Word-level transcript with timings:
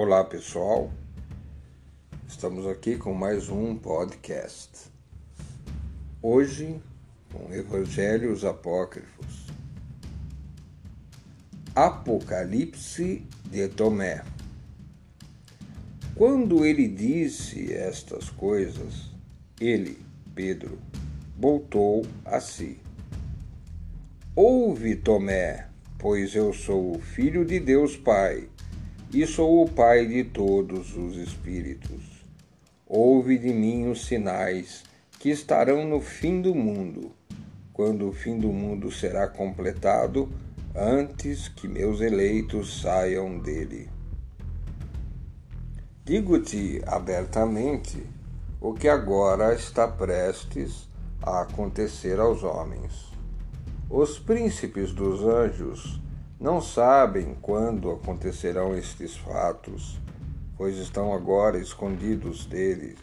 Olá 0.00 0.22
pessoal, 0.22 0.92
estamos 2.28 2.68
aqui 2.68 2.96
com 2.96 3.12
mais 3.12 3.48
um 3.48 3.74
podcast. 3.74 4.70
Hoje 6.22 6.80
com 7.32 7.52
Evangelhos 7.52 8.44
Apócrifos. 8.44 9.48
Apocalipse 11.74 13.26
de 13.50 13.66
Tomé. 13.66 14.22
Quando 16.14 16.64
ele 16.64 16.86
disse 16.86 17.74
estas 17.74 18.30
coisas, 18.30 19.10
ele, 19.60 19.98
Pedro, 20.32 20.78
voltou 21.36 22.06
a 22.24 22.38
si. 22.38 22.78
Ouve, 24.36 24.94
Tomé, 24.94 25.66
pois 25.98 26.36
eu 26.36 26.52
sou 26.52 26.94
o 26.94 27.00
Filho 27.00 27.44
de 27.44 27.58
Deus 27.58 27.96
Pai, 27.96 28.48
e 29.12 29.26
sou 29.26 29.64
o 29.64 29.68
Pai 29.68 30.06
de 30.06 30.24
todos 30.24 30.96
os 30.96 31.16
Espíritos. 31.16 32.24
Ouve 32.86 33.38
de 33.38 33.52
mim 33.52 33.88
os 33.90 34.06
sinais 34.06 34.82
que 35.18 35.30
estarão 35.30 35.86
no 35.86 36.00
fim 36.00 36.40
do 36.40 36.54
mundo, 36.54 37.12
quando 37.72 38.08
o 38.08 38.12
fim 38.12 38.38
do 38.38 38.48
mundo 38.48 38.90
será 38.90 39.26
completado, 39.26 40.28
antes 40.74 41.48
que 41.48 41.66
meus 41.66 42.00
eleitos 42.00 42.80
saiam 42.80 43.38
dele. 43.38 43.88
Digo-te 46.04 46.82
abertamente 46.86 48.02
o 48.60 48.72
que 48.72 48.88
agora 48.88 49.54
está 49.54 49.88
prestes 49.88 50.88
a 51.22 51.42
acontecer 51.42 52.18
aos 52.20 52.42
homens 52.42 53.08
os 53.90 54.18
príncipes 54.18 54.92
dos 54.92 55.24
anjos 55.24 55.98
não 56.40 56.60
sabem 56.60 57.36
quando 57.42 57.90
acontecerão 57.90 58.76
estes 58.76 59.16
fatos, 59.16 59.98
pois 60.56 60.76
estão 60.76 61.12
agora 61.12 61.58
escondidos 61.58 62.46
deles. 62.46 62.98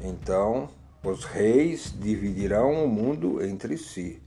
Então, 0.00 0.68
os 1.04 1.24
reis 1.24 1.94
dividirão 1.96 2.84
o 2.84 2.88
mundo 2.88 3.44
entre 3.44 3.78
si. 3.78 4.20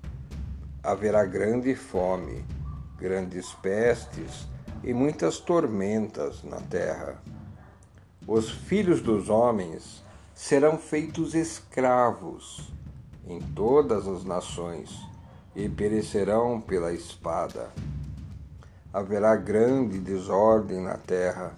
Haverá 0.81 1.25
grande 1.25 1.75
fome, 1.75 2.45
grandes 2.97 3.53
pestes 3.55 4.47
e 4.81 4.93
muitas 4.93 5.39
tormentas 5.39 6.43
na 6.43 6.61
terra. 6.61 7.21
Os 8.25 8.49
filhos 8.49 9.01
dos 9.01 9.29
homens 9.29 10.01
serão 10.33 10.77
feitos 10.77 11.35
escravos 11.35 12.71
em 13.27 13.41
todas 13.41 14.07
as 14.07 14.23
nações 14.23 15.14
e 15.55 15.69
perecerão 15.69 16.59
pela 16.59 16.91
espada. 16.91 17.69
Haverá 18.93 19.35
grande 19.35 19.99
desordem 19.99 20.81
na 20.81 20.97
terra. 20.97 21.57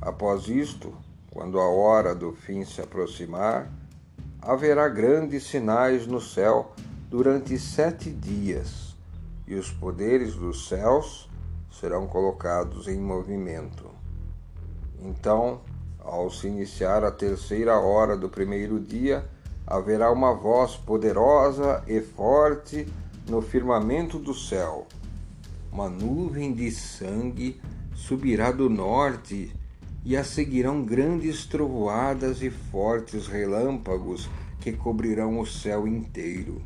Após 0.00 0.48
isto, 0.48 0.92
quando 1.30 1.58
a 1.58 1.68
hora 1.68 2.14
do 2.14 2.32
fim 2.32 2.64
se 2.64 2.80
aproximar, 2.80 3.70
haverá 4.40 4.88
grandes 4.88 5.44
sinais 5.44 6.06
no 6.06 6.20
céu 6.20 6.72
durante 7.08 7.58
sete 7.58 8.10
dias, 8.10 8.94
e 9.46 9.54
os 9.54 9.70
poderes 9.70 10.34
dos 10.34 10.68
céus 10.68 11.30
serão 11.70 12.06
colocados 12.06 12.88
em 12.88 12.98
movimento. 12.98 13.90
Então, 15.00 15.60
ao 15.98 16.30
se 16.30 16.46
iniciar 16.46 17.04
a 17.04 17.10
terceira 17.10 17.78
hora 17.78 18.16
do 18.16 18.28
primeiro 18.28 18.78
dia, 18.78 19.24
haverá 19.66 20.10
uma 20.12 20.34
voz 20.34 20.76
poderosa 20.76 21.82
e 21.86 22.00
forte 22.00 22.86
no 23.28 23.40
firmamento 23.40 24.18
do 24.18 24.34
céu. 24.34 24.86
Uma 25.72 25.88
nuvem 25.88 26.52
de 26.52 26.70
sangue 26.70 27.60
subirá 27.94 28.52
do 28.52 28.68
norte 28.68 29.50
e 30.04 30.16
a 30.16 30.22
seguirão 30.22 30.82
grandes 30.82 31.46
trovoadas 31.46 32.42
e 32.42 32.50
fortes 32.50 33.26
relâmpagos 33.26 34.28
que 34.60 34.72
cobrirão 34.72 35.40
o 35.40 35.46
céu 35.46 35.88
inteiro. 35.88 36.62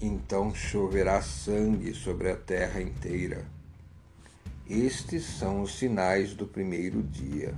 Então 0.00 0.54
choverá 0.54 1.22
sangue 1.22 1.94
sobre 1.94 2.30
a 2.30 2.36
terra 2.36 2.82
inteira. 2.82 3.46
Estes 4.68 5.24
são 5.24 5.62
os 5.62 5.78
sinais 5.78 6.34
do 6.34 6.46
primeiro 6.46 7.02
dia. 7.02 7.54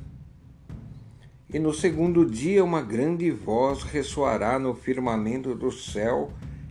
E 1.53 1.59
no 1.59 1.73
segundo 1.73 2.27
dia 2.27 2.63
uma 2.63 2.83
grande 2.83 3.31
voz 3.31 3.83
ressoará 3.83 4.59
no 4.59 4.75
firmamento 4.75 5.55
do 5.55 5.73
céu 5.73 6.31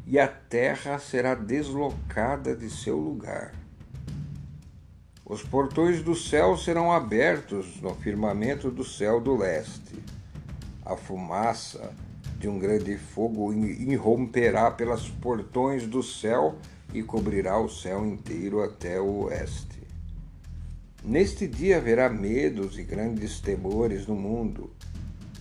e 0.10 0.18
a 0.18 0.28
terra 0.28 0.98
será 1.00 1.36
deslocada 1.36 2.56
de 2.56 2.70
seu 2.70 2.98
lugar. 2.98 3.54
Os 5.26 5.44
portões 5.44 6.02
do 6.02 6.16
céu 6.16 6.56
serão 6.56 6.90
abertos 6.90 7.82
no 7.82 7.94
firmamento 7.94 8.72
do 8.72 8.86
céu 8.86 9.20
do 9.20 9.36
leste. 9.36 10.02
A 10.86 10.96
fumaça 10.96 11.94
de 12.40 12.48
um 12.48 12.58
grande 12.58 12.98
fogo 12.98 13.52
irromperá 13.52 14.72
pelos 14.72 15.10
portões 15.10 15.86
do 15.86 16.02
céu 16.02 16.58
e 16.94 17.04
cobrirá 17.04 17.60
o 17.60 17.68
céu 17.68 18.06
inteiro 18.06 18.64
até 18.64 19.02
o 19.02 19.26
oeste. 19.26 19.82
Neste 21.04 21.46
dia 21.46 21.78
haverá 21.78 22.10
medos 22.10 22.80
e 22.80 22.84
grandes 22.84 23.42
temores 23.42 24.08
no 24.08 24.16
mundo. 24.16 24.72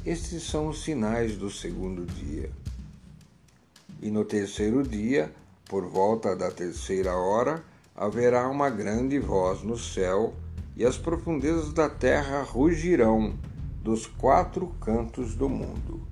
Estes 0.05 0.43
são 0.43 0.67
os 0.67 0.83
sinais 0.83 1.37
do 1.37 1.49
segundo 1.49 2.05
dia. 2.05 2.51
E 4.07 4.11
no 4.13 4.25
terceiro 4.25 4.85
dia, 4.85 5.33
por 5.69 5.85
volta 5.85 6.37
da 6.37 6.49
terceira 6.49 7.17
hora, 7.17 7.65
haverá 7.93 8.49
uma 8.49 8.71
grande 8.71 9.19
voz 9.19 9.65
no 9.65 9.77
céu, 9.77 10.33
e 10.77 10.85
as 10.85 10.97
profundezas 10.97 11.73
da 11.73 11.89
terra 11.89 12.41
rugirão 12.45 13.35
dos 13.83 14.07
quatro 14.07 14.69
cantos 14.81 15.35
do 15.35 15.49
mundo. 15.49 16.07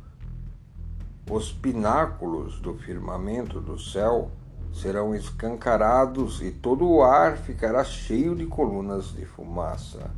Os 1.30 1.52
pináculos 1.52 2.58
do 2.58 2.74
firmamento 2.74 3.60
do 3.60 3.78
céu 3.78 4.28
serão 4.72 5.14
escancarados 5.14 6.42
e 6.42 6.50
todo 6.50 6.84
o 6.90 7.00
ar 7.00 7.36
ficará 7.36 7.84
cheio 7.84 8.34
de 8.34 8.44
colunas 8.44 9.14
de 9.14 9.24
fumaça. 9.24 10.10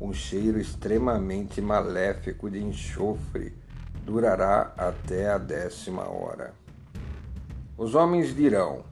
Um 0.00 0.14
cheiro 0.14 0.58
extremamente 0.58 1.60
maléfico 1.60 2.48
de 2.48 2.64
enxofre 2.64 3.65
durará 4.06 4.72
até 4.78 5.28
a 5.28 5.36
décima 5.36 6.08
hora. 6.08 6.54
Os 7.76 7.96
homens 7.96 8.34
dirão: 8.34 8.84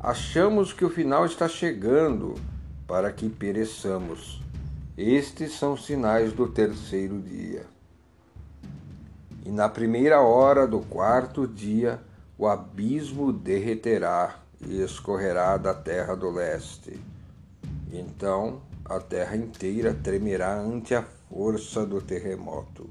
Achamos 0.00 0.72
que 0.72 0.84
o 0.84 0.90
final 0.90 1.26
está 1.26 1.46
chegando 1.46 2.34
para 2.86 3.12
que 3.12 3.28
pereçamos. 3.28 4.42
Estes 4.96 5.52
são 5.58 5.76
sinais 5.76 6.32
do 6.32 6.48
terceiro 6.48 7.20
dia. 7.20 7.66
E 9.44 9.50
na 9.50 9.68
primeira 9.68 10.22
hora 10.22 10.66
do 10.66 10.80
quarto 10.80 11.46
dia, 11.46 12.00
o 12.38 12.46
abismo 12.46 13.32
derreterá 13.32 14.36
e 14.60 14.80
escorrerá 14.80 15.58
da 15.58 15.74
terra 15.74 16.16
do 16.16 16.30
leste. 16.30 16.98
Então 17.92 18.62
a 18.84 18.98
terra 19.00 19.36
inteira 19.36 19.92
tremerá 19.92 20.58
ante 20.58 20.94
a 20.94 21.04
força 21.28 21.84
do 21.84 22.00
terremoto. 22.00 22.88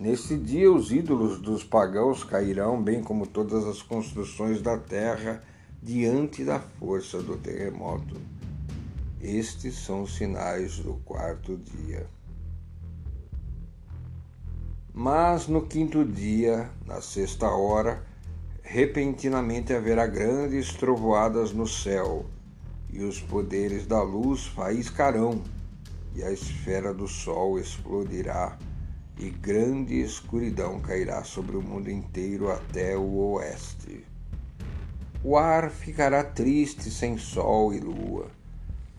Nesse 0.00 0.38
dia, 0.38 0.72
os 0.72 0.90
ídolos 0.90 1.38
dos 1.38 1.62
pagãos 1.62 2.24
cairão, 2.24 2.82
bem 2.82 3.02
como 3.02 3.26
todas 3.26 3.66
as 3.66 3.82
construções 3.82 4.62
da 4.62 4.78
terra, 4.78 5.42
diante 5.82 6.44
da 6.44 6.58
força 6.58 7.22
do 7.22 7.36
terremoto. 7.36 8.16
Estes 9.20 9.76
são 9.84 10.02
os 10.02 10.16
sinais 10.16 10.78
do 10.78 10.94
quarto 11.04 11.56
dia. 11.56 12.06
Mas 14.94 15.46
no 15.46 15.66
quinto 15.66 16.04
dia, 16.04 16.70
na 16.86 17.00
sexta 17.00 17.48
hora, 17.48 18.02
repentinamente 18.62 19.72
haverá 19.72 20.06
grandes 20.06 20.72
trovoadas 20.72 21.52
no 21.52 21.66
céu, 21.66 22.24
e 22.90 23.02
os 23.04 23.20
poderes 23.20 23.86
da 23.86 24.02
luz 24.02 24.46
faiscarão, 24.46 25.42
e 26.14 26.22
a 26.22 26.32
esfera 26.32 26.92
do 26.92 27.06
sol 27.06 27.58
explodirá 27.58 28.58
e 29.22 29.30
grande 29.30 30.00
escuridão 30.00 30.80
cairá 30.80 31.22
sobre 31.22 31.56
o 31.56 31.62
mundo 31.62 31.88
inteiro 31.88 32.50
até 32.50 32.96
o 32.96 33.34
oeste. 33.34 34.04
O 35.22 35.36
ar 35.36 35.70
ficará 35.70 36.24
triste 36.24 36.90
sem 36.90 37.16
sol 37.16 37.72
e 37.72 37.78
lua. 37.78 38.26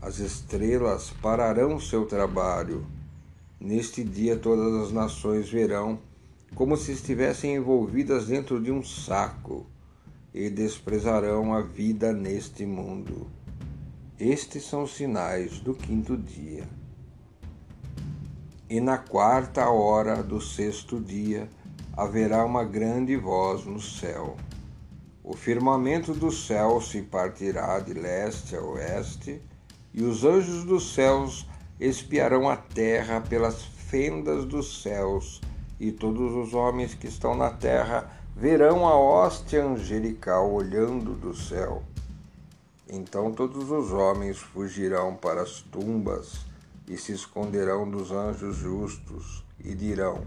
As 0.01 0.19
estrelas 0.19 1.09
pararão 1.21 1.77
seu 1.77 2.05
trabalho. 2.05 2.87
Neste 3.59 4.01
dia 4.01 4.37
todas 4.37 4.87
as 4.87 4.93
nações 4.93 5.49
verão 5.49 5.99
como 6.55 6.77
se 6.77 6.93
estivessem 6.93 7.55
envolvidas 7.55 8.27
dentro 8.27 8.61
de 8.61 8.71
um 8.71 8.81
saco 8.81 9.65
e 10.33 10.49
desprezarão 10.49 11.53
a 11.53 11.61
vida 11.61 12.13
neste 12.13 12.65
mundo. 12.65 13.27
Estes 14.17 14.63
são 14.63 14.83
os 14.83 14.95
sinais 14.95 15.59
do 15.59 15.73
quinto 15.73 16.15
dia. 16.15 16.65
E 18.73 18.81
na 18.81 18.97
quarta 18.97 19.69
hora 19.69 20.23
do 20.23 20.41
sexto 20.41 20.99
dia 20.99 21.47
haverá 21.95 22.43
uma 22.43 22.63
grande 22.63 23.15
voz 23.15 23.65
no 23.65 23.79
céu. 23.79 24.35
O 25.23 25.37
firmamento 25.37 26.11
do 26.11 26.31
céu 26.31 26.81
se 26.81 27.03
partirá 27.03 27.79
de 27.79 27.93
leste 27.93 28.55
a 28.55 28.61
oeste, 28.63 29.39
e 29.93 30.01
os 30.01 30.23
anjos 30.23 30.63
dos 30.63 30.91
céus 30.91 31.47
espiarão 31.79 32.49
a 32.49 32.55
terra 32.55 33.21
pelas 33.21 33.63
fendas 33.63 34.43
dos 34.43 34.81
céus, 34.81 35.39
e 35.79 35.91
todos 35.91 36.33
os 36.33 36.55
homens 36.55 36.95
que 36.95 37.05
estão 37.05 37.35
na 37.35 37.51
terra 37.51 38.09
verão 38.35 38.87
a 38.87 38.97
hóstia 38.97 39.63
angelical 39.63 40.51
olhando 40.51 41.13
do 41.13 41.35
céu. 41.35 41.83
Então 42.89 43.31
todos 43.31 43.69
os 43.69 43.91
homens 43.91 44.39
fugirão 44.39 45.13
para 45.13 45.43
as 45.43 45.61
tumbas 45.61 46.51
e 46.87 46.97
se 46.97 47.11
esconderão 47.13 47.89
dos 47.89 48.11
anjos 48.11 48.57
justos 48.57 49.45
e 49.63 49.73
dirão: 49.73 50.21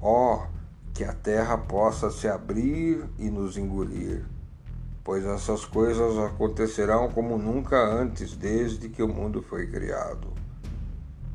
Ó, 0.00 0.34
oh, 0.34 0.46
que 0.92 1.04
a 1.04 1.12
terra 1.12 1.58
possa 1.58 2.10
se 2.10 2.26
abrir 2.26 3.04
e 3.18 3.30
nos 3.30 3.56
engolir, 3.56 4.24
pois 5.04 5.24
essas 5.24 5.64
coisas 5.64 6.18
acontecerão 6.18 7.10
como 7.10 7.36
nunca 7.38 7.76
antes, 7.76 8.36
desde 8.36 8.88
que 8.88 9.02
o 9.02 9.08
mundo 9.08 9.42
foi 9.42 9.66
criado. 9.66 10.32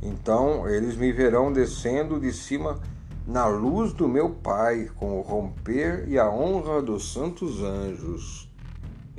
Então 0.02 0.68
eles 0.68 0.96
me 0.96 1.12
verão 1.12 1.54
descendo 1.54 2.20
de 2.20 2.34
cima 2.34 2.80
na 3.26 3.46
luz 3.46 3.94
do 3.94 4.08
meu 4.08 4.32
Pai, 4.32 4.90
com 4.96 5.20
o 5.20 5.22
romper 5.22 6.06
e 6.08 6.18
a 6.18 6.30
honra 6.30 6.82
dos 6.82 7.14
santos 7.14 7.62
anjos. 7.62 8.50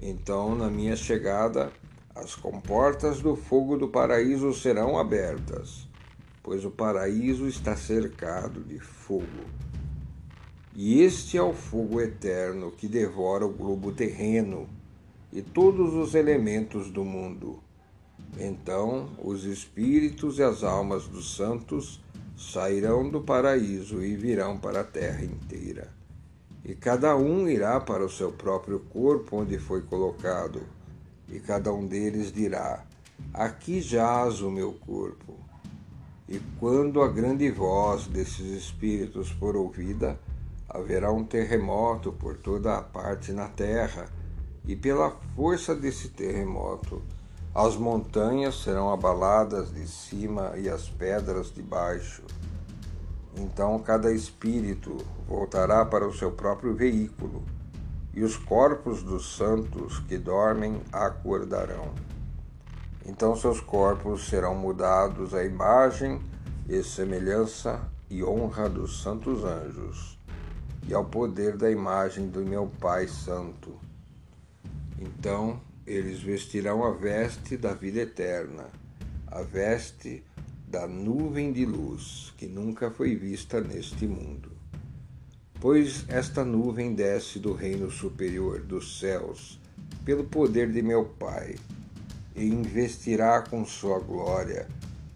Então, 0.00 0.56
na 0.56 0.68
minha 0.68 0.96
chegada, 0.96 1.70
as 2.14 2.34
comportas 2.34 3.20
do 3.20 3.34
fogo 3.34 3.76
do 3.76 3.88
paraíso 3.88 4.52
serão 4.52 4.98
abertas, 4.98 5.88
pois 6.42 6.64
o 6.64 6.70
paraíso 6.70 7.46
está 7.46 7.74
cercado 7.74 8.60
de 8.60 8.78
fogo. 8.78 9.26
E 10.74 11.00
este 11.02 11.36
é 11.36 11.42
o 11.42 11.52
fogo 11.52 12.00
eterno 12.00 12.70
que 12.70 12.86
devora 12.86 13.46
o 13.46 13.52
globo 13.52 13.92
terreno 13.92 14.68
e 15.32 15.40
todos 15.40 15.94
os 15.94 16.14
elementos 16.14 16.90
do 16.90 17.04
mundo. 17.04 17.62
Então, 18.38 19.10
os 19.18 19.44
espíritos 19.44 20.38
e 20.38 20.42
as 20.42 20.62
almas 20.62 21.06
dos 21.06 21.36
santos 21.36 22.00
sairão 22.36 23.08
do 23.08 23.20
paraíso 23.20 24.02
e 24.02 24.16
virão 24.16 24.58
para 24.58 24.80
a 24.80 24.84
terra 24.84 25.24
inteira. 25.24 25.92
E 26.64 26.74
cada 26.74 27.16
um 27.16 27.48
irá 27.48 27.80
para 27.80 28.04
o 28.04 28.10
seu 28.10 28.32
próprio 28.32 28.80
corpo 28.80 29.38
onde 29.38 29.58
foi 29.58 29.82
colocado, 29.82 30.62
e 31.32 31.40
cada 31.40 31.72
um 31.72 31.86
deles 31.86 32.30
dirá: 32.30 32.84
Aqui 33.32 33.80
jaz 33.80 34.40
o 34.42 34.50
meu 34.50 34.74
corpo. 34.74 35.34
E 36.28 36.38
quando 36.60 37.02
a 37.02 37.08
grande 37.08 37.50
voz 37.50 38.06
desses 38.06 38.46
espíritos 38.46 39.30
for 39.30 39.56
ouvida, 39.56 40.18
haverá 40.68 41.10
um 41.10 41.24
terremoto 41.24 42.12
por 42.12 42.36
toda 42.36 42.76
a 42.76 42.82
parte 42.82 43.32
na 43.32 43.48
terra, 43.48 44.06
e 44.64 44.76
pela 44.76 45.10
força 45.34 45.74
desse 45.74 46.10
terremoto, 46.10 47.02
as 47.54 47.76
montanhas 47.76 48.62
serão 48.62 48.90
abaladas 48.90 49.74
de 49.74 49.86
cima 49.86 50.52
e 50.56 50.68
as 50.68 50.88
pedras 50.88 51.52
de 51.52 51.62
baixo. 51.62 52.22
Então 53.36 53.78
cada 53.78 54.12
espírito 54.12 54.96
voltará 55.26 55.84
para 55.84 56.06
o 56.06 56.14
seu 56.14 56.30
próprio 56.30 56.74
veículo, 56.74 57.42
e 58.14 58.22
os 58.22 58.36
corpos 58.36 59.02
dos 59.02 59.36
santos 59.36 59.98
que 60.00 60.18
dormem 60.18 60.80
acordarão. 60.92 61.92
Então 63.06 63.34
seus 63.34 63.60
corpos 63.60 64.28
serão 64.28 64.54
mudados 64.54 65.34
à 65.34 65.44
imagem 65.44 66.20
e 66.68 66.82
semelhança 66.82 67.80
e 68.08 68.22
honra 68.22 68.68
dos 68.68 69.02
santos 69.02 69.42
anjos, 69.42 70.18
e 70.86 70.94
ao 70.94 71.04
poder 71.04 71.56
da 71.56 71.70
imagem 71.70 72.28
do 72.28 72.40
meu 72.40 72.70
Pai 72.80 73.08
Santo. 73.08 73.78
Então 74.98 75.60
eles 75.86 76.20
vestirão 76.20 76.84
a 76.84 76.92
veste 76.92 77.56
da 77.56 77.72
vida 77.72 78.00
eterna, 78.00 78.66
a 79.26 79.42
veste 79.42 80.22
da 80.68 80.86
nuvem 80.86 81.52
de 81.52 81.64
luz 81.66 82.32
que 82.36 82.46
nunca 82.46 82.90
foi 82.90 83.16
vista 83.16 83.60
neste 83.60 84.06
mundo. 84.06 84.61
Pois 85.62 86.04
esta 86.08 86.44
nuvem 86.44 86.92
desce 86.92 87.38
do 87.38 87.52
reino 87.52 87.88
superior 87.88 88.62
dos 88.62 88.98
céus, 88.98 89.60
pelo 90.04 90.24
poder 90.24 90.72
de 90.72 90.82
meu 90.82 91.04
Pai, 91.04 91.54
e 92.34 92.44
investirá 92.44 93.42
com 93.42 93.64
sua 93.64 94.00
glória 94.00 94.66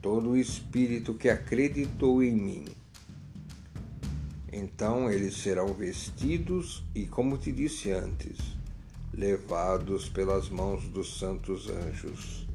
todo 0.01 0.31
o 0.31 0.37
espírito 0.37 1.15
que 1.15 1.29
acreditou 1.29 2.23
em 2.23 2.33
mim. 2.33 2.65
Então 4.53 5.11
eles 5.11 5.37
serão 5.37 5.75
vestidos 5.75 6.85
e, 6.95 7.07
como 7.07 7.37
te 7.37 7.51
disse 7.51 7.91
antes, 7.91 8.39
levados 9.13 10.09
pelas 10.09 10.49
mãos 10.49 10.85
dos 10.85 11.19
santos 11.19 11.69
anjos. 11.69 12.47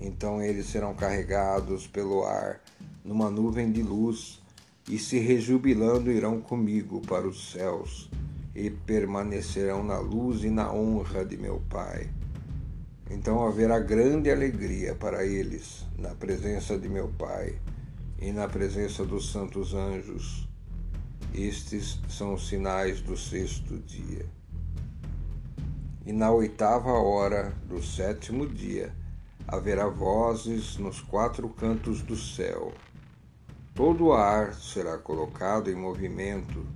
Então 0.00 0.40
eles 0.40 0.66
serão 0.66 0.94
carregados 0.94 1.88
pelo 1.88 2.24
ar 2.24 2.60
numa 3.04 3.28
nuvem 3.28 3.72
de 3.72 3.82
luz 3.82 4.40
e 4.90 4.98
se 4.98 5.20
rejubilando 5.20 6.10
irão 6.10 6.40
comigo 6.40 7.00
para 7.02 7.26
os 7.26 7.52
céus 7.52 8.10
e 8.52 8.68
permanecerão 8.68 9.84
na 9.84 10.00
luz 10.00 10.42
e 10.42 10.50
na 10.50 10.72
honra 10.72 11.24
de 11.24 11.36
meu 11.36 11.62
Pai. 11.70 12.10
Então 13.08 13.46
haverá 13.46 13.78
grande 13.78 14.28
alegria 14.32 14.96
para 14.96 15.24
eles 15.24 15.86
na 15.96 16.10
presença 16.10 16.76
de 16.76 16.88
meu 16.88 17.06
Pai 17.06 17.56
e 18.20 18.32
na 18.32 18.48
presença 18.48 19.04
dos 19.04 19.30
santos 19.30 19.74
anjos. 19.74 20.48
Estes 21.32 22.00
são 22.08 22.34
os 22.34 22.48
sinais 22.48 23.00
do 23.00 23.16
sexto 23.16 23.78
dia. 23.78 24.26
E 26.04 26.12
na 26.12 26.32
oitava 26.32 26.90
hora 26.90 27.54
do 27.68 27.80
sétimo 27.80 28.44
dia 28.44 28.92
haverá 29.46 29.86
vozes 29.86 30.76
nos 30.78 31.00
quatro 31.00 31.48
cantos 31.48 32.02
do 32.02 32.16
céu. 32.16 32.72
Todo 33.82 34.08
o 34.08 34.12
ar 34.12 34.52
será 34.52 34.98
colocado 34.98 35.70
em 35.70 35.74
movimento 35.74 36.66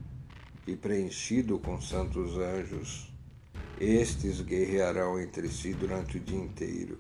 e 0.67 0.75
preenchido 0.75 1.59
com 1.59 1.79
santos 1.79 2.39
anjos. 2.39 3.13
Estes 3.79 4.41
guerrearão 4.41 5.21
entre 5.21 5.51
si 5.51 5.75
durante 5.75 6.17
o 6.17 6.21
dia 6.21 6.39
inteiro. 6.39 6.99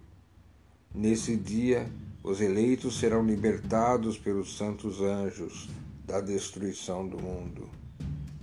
Nesse 0.94 1.34
dia, 1.38 1.90
os 2.22 2.42
eleitos 2.42 2.98
serão 2.98 3.24
libertados 3.24 4.18
pelos 4.18 4.58
santos 4.58 5.00
anjos 5.00 5.70
da 6.04 6.20
destruição 6.20 7.08
do 7.08 7.18
mundo. 7.18 7.66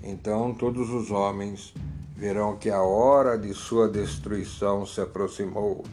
Então 0.02 0.56
todos 0.56 0.90
os 0.90 1.12
homens 1.12 1.76
verão 2.16 2.58
que 2.58 2.72
a 2.72 2.82
hora 2.82 3.38
de 3.38 3.54
sua 3.54 3.88
destruição 3.88 4.84
se 4.84 5.00
aproximou. 5.00 5.84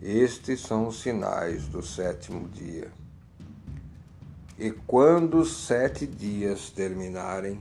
Estes 0.00 0.62
são 0.62 0.88
os 0.88 1.02
sinais 1.02 1.68
do 1.68 1.82
sétimo 1.82 2.48
dia. 2.48 2.90
E 4.60 4.70
quando 4.70 5.38
os 5.38 5.64
sete 5.64 6.06
dias 6.06 6.68
terminarem, 6.68 7.58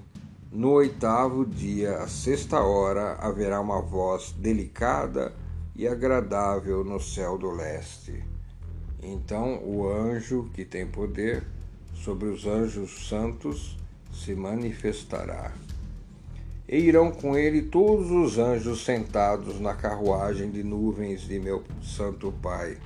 no 0.51 0.72
oitavo 0.72 1.46
dia, 1.46 2.00
à 2.00 2.08
sexta 2.10 2.60
hora, 2.60 3.13
haverá 3.22 3.62
uma 3.62 3.82
voz 3.82 4.34
delicada 4.38 5.34
e 5.74 5.88
agradável 5.88 6.84
no 6.84 7.00
céu 7.00 7.38
do 7.38 7.51
leste. 7.51 8.22
Então 9.01 9.63
o 9.63 9.89
anjo 9.89 10.50
que 10.53 10.65
tem 10.65 10.86
poder 10.86 11.41
sobre 11.94 12.27
os 12.27 12.46
anjos 12.46 13.08
santos 13.08 13.77
se 14.12 14.36
manifestará 14.36 15.53
e 16.72 16.77
irão 16.77 17.12
com 17.12 17.36
ele 17.36 17.63
todos 17.63 18.12
os 18.12 18.38
anjos 18.38 18.86
sentados 18.86 19.60
na 19.60 19.74
carruagem 19.74 20.51
de 20.51 20.63
nuvens 20.63 21.22
de 21.22 21.39
meu 21.39 21.63
Santo 21.82 22.32
Pai, 22.44 22.77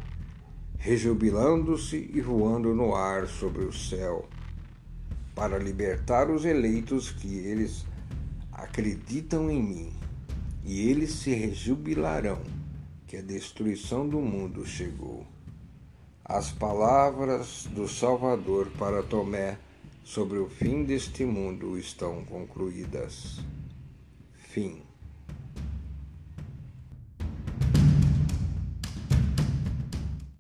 rejubilando-se 0.84 2.12
e 2.14 2.20
voando 2.20 2.76
no 2.76 2.94
ar 2.94 3.26
sobre 3.26 3.64
o 3.64 3.72
céu, 3.72 4.28
para 5.34 5.58
libertar 5.58 6.30
os 6.30 6.44
eleitos 6.44 7.10
que 7.10 7.38
eles 7.38 7.86
acreditam 8.52 9.50
em 9.50 9.64
mim, 9.64 9.94
e 10.62 10.90
eles 10.90 11.12
se 11.12 11.34
rejubilarão 11.34 12.42
que 13.08 13.16
a 13.16 13.22
destruição 13.22 14.06
do 14.06 14.20
mundo 14.20 14.66
chegou. 14.66 15.26
As 16.26 16.52
palavras 16.52 17.66
do 17.74 17.88
Salvador 17.88 18.70
para 18.78 19.02
Tomé 19.02 19.58
sobre 20.04 20.38
o 20.38 20.50
fim 20.50 20.84
deste 20.84 21.24
mundo 21.24 21.78
estão 21.78 22.26
concluídas. 22.26 23.40
Fim. 24.34 24.82